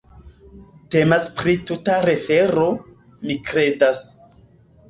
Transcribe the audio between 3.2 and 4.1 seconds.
mi kredas.